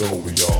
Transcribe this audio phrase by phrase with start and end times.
[0.00, 0.57] know we all.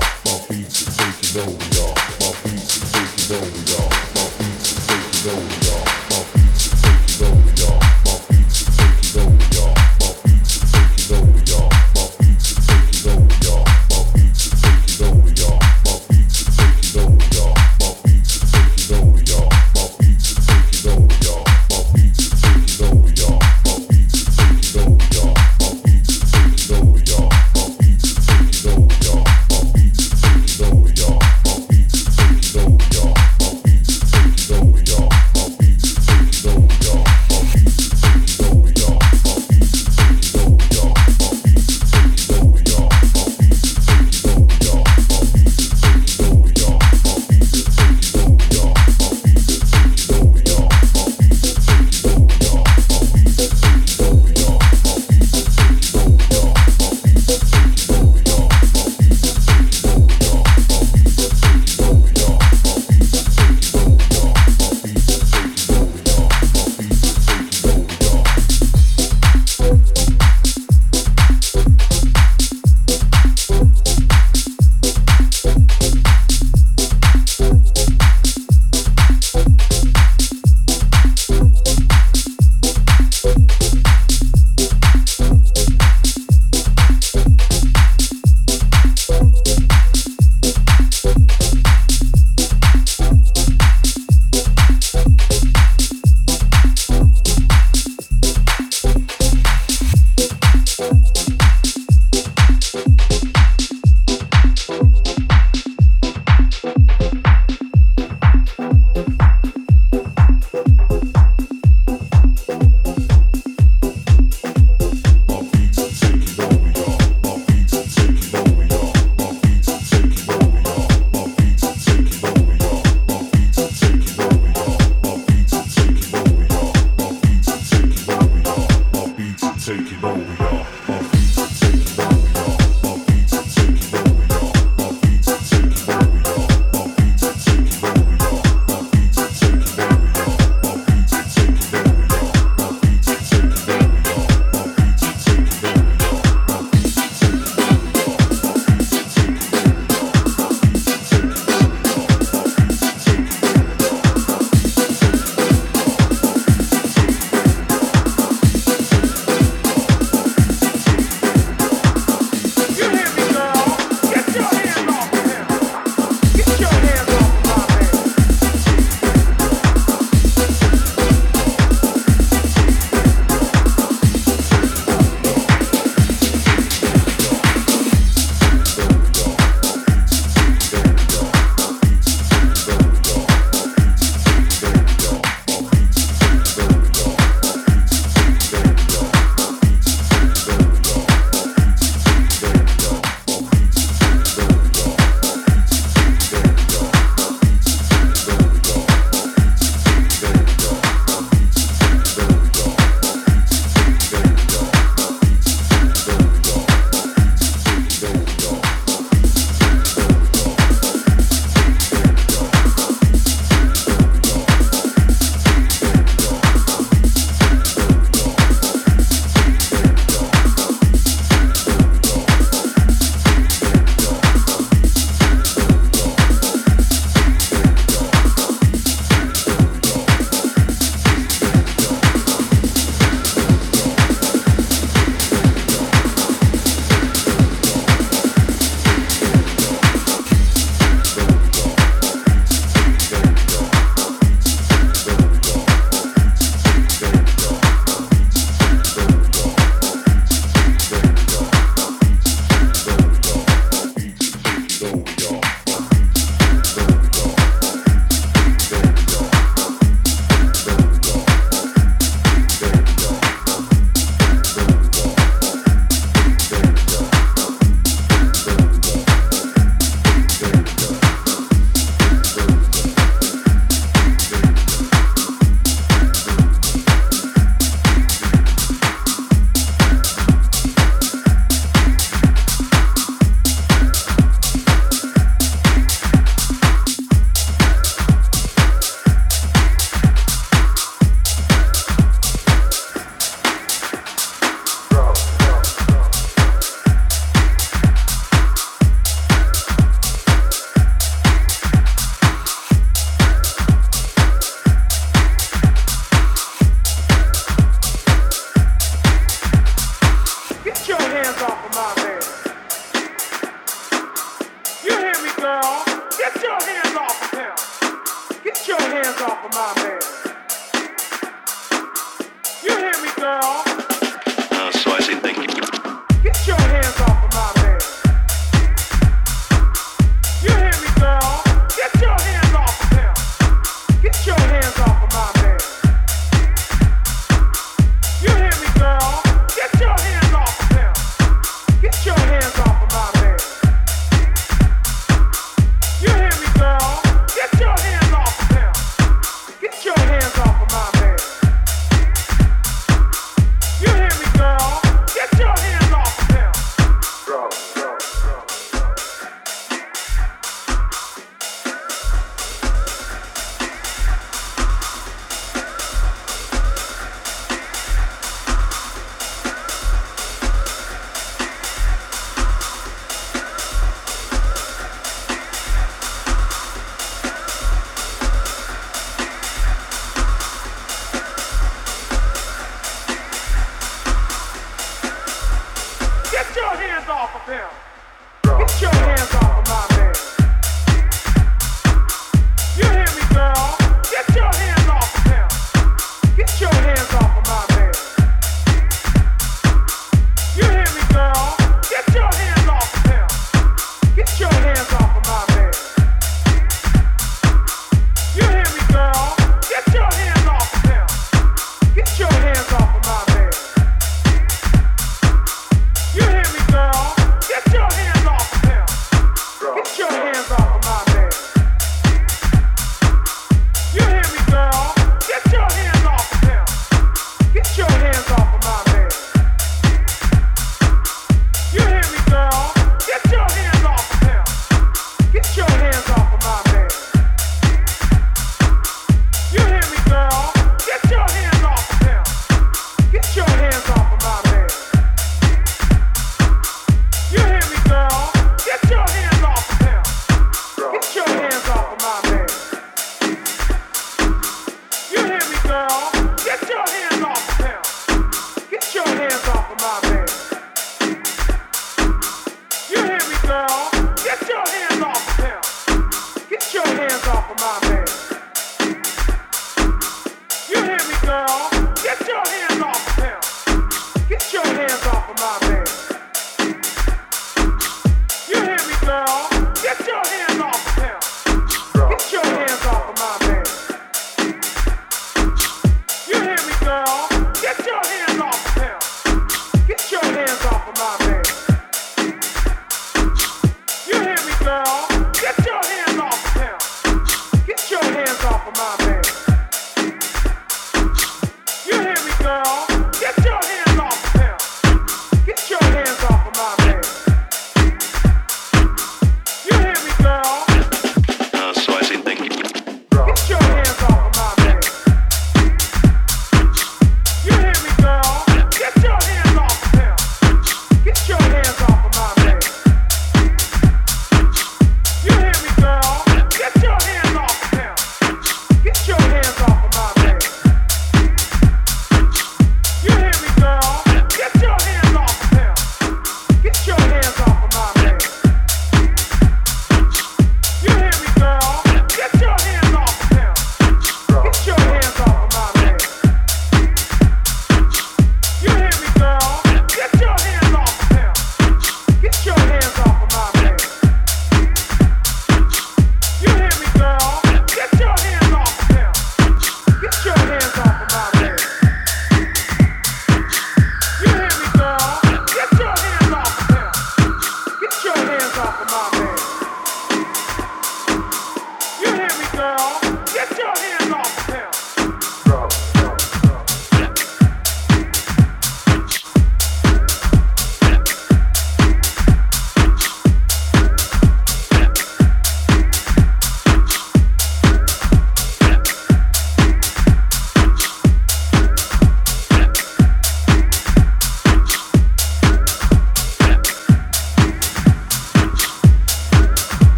[387.35, 387.88] off of him.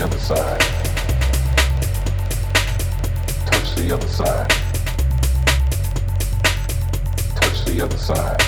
[0.00, 0.60] Side.
[3.46, 4.48] Touch the other side.
[7.34, 8.38] Touch the other side.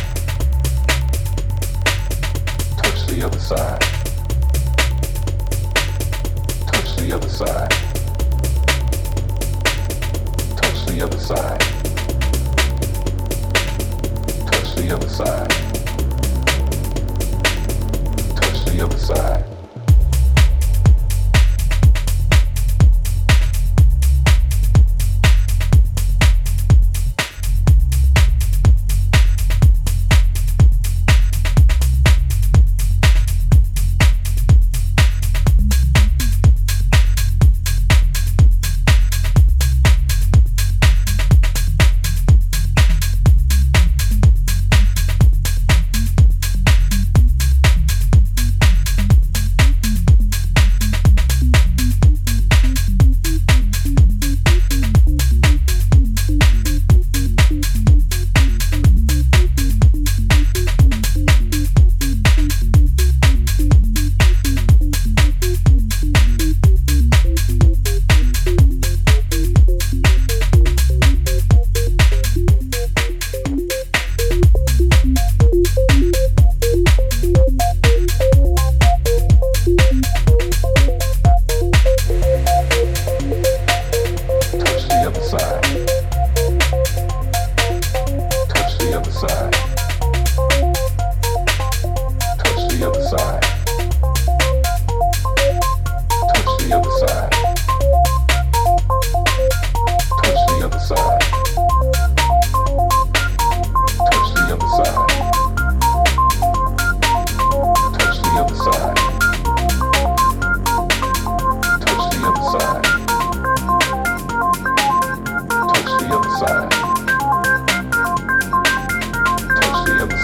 [2.83, 3.81] Touch the other side.
[6.73, 7.71] Touch the other side.
[10.57, 11.61] Touch the other side.
[14.47, 15.51] Touch the other side.
[18.37, 19.44] Touch the other side.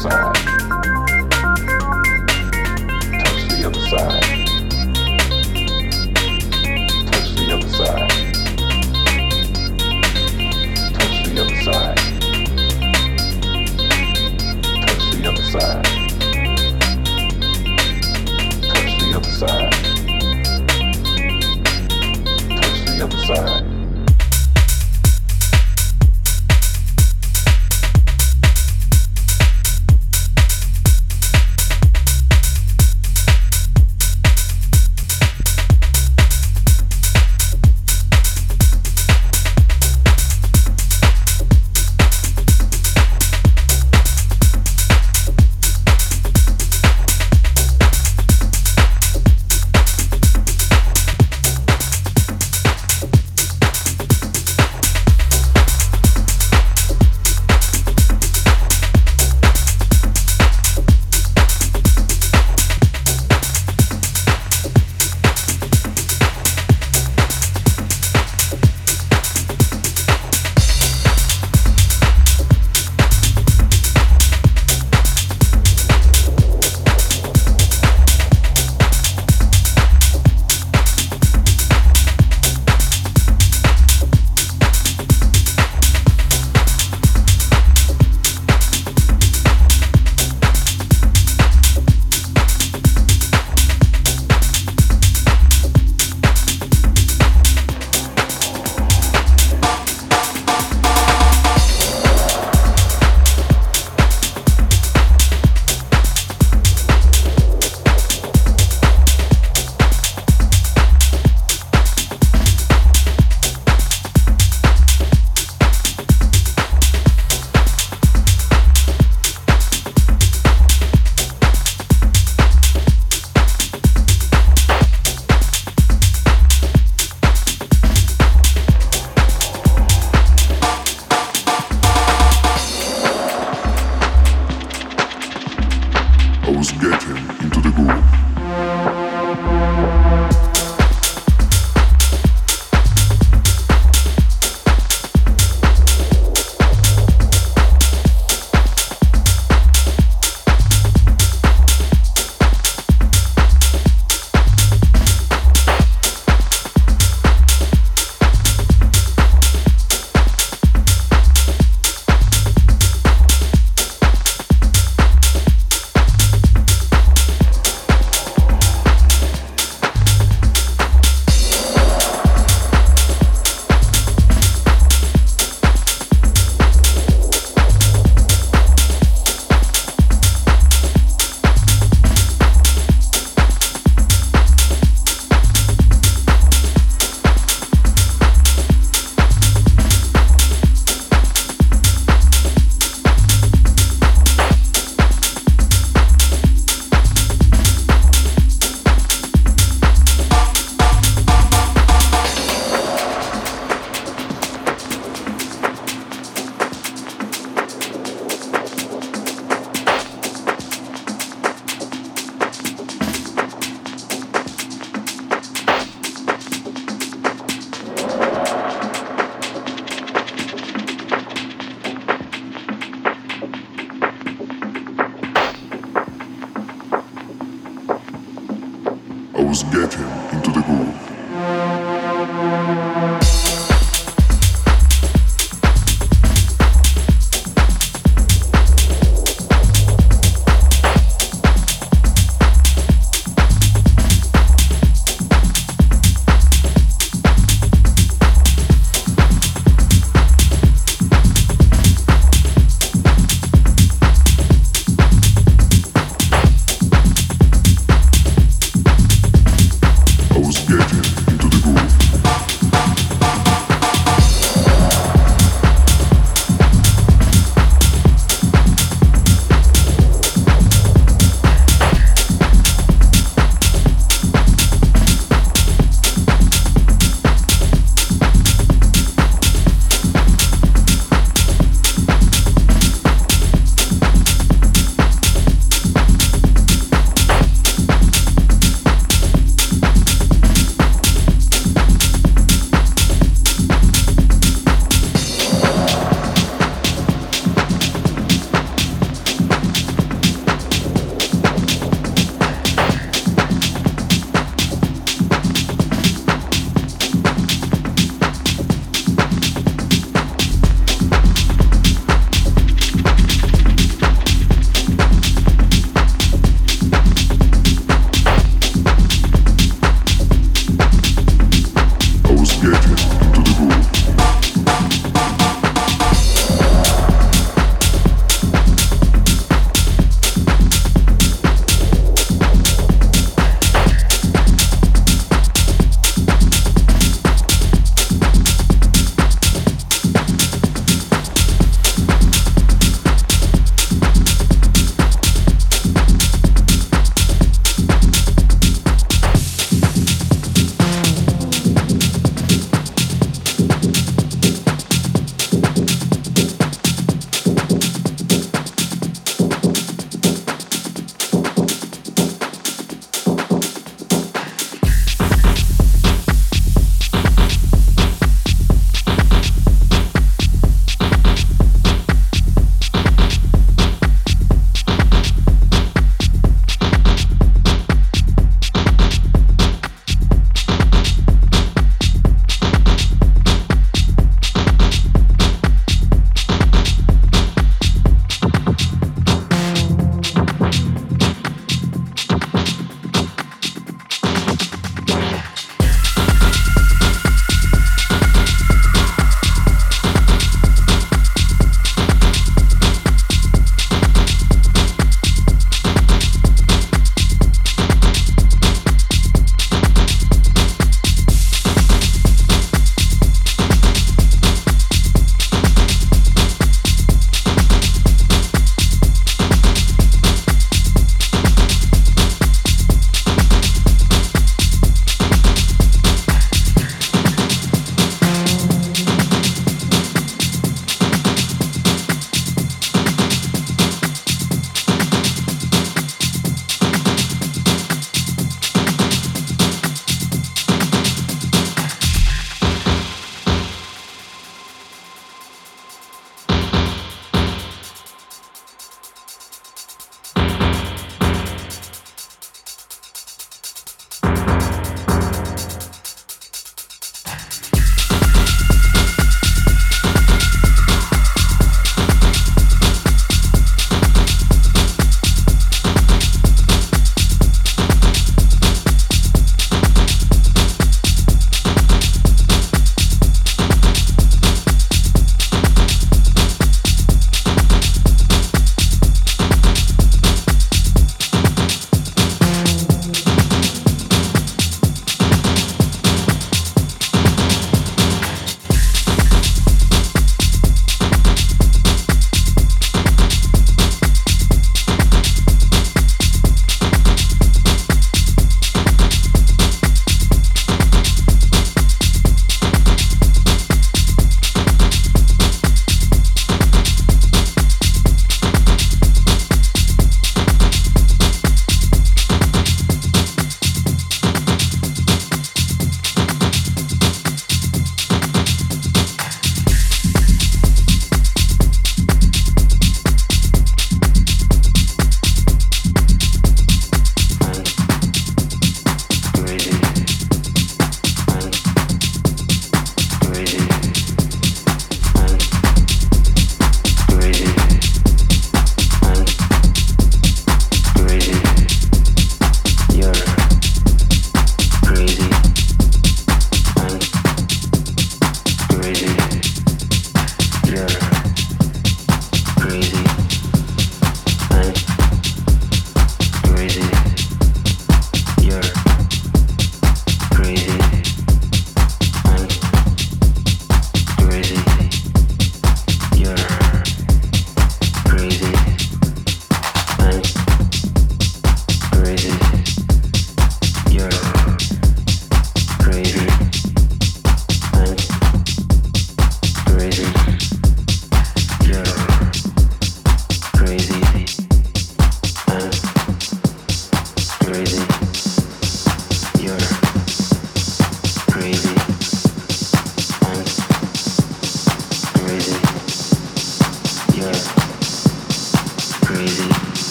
[0.00, 0.39] Side.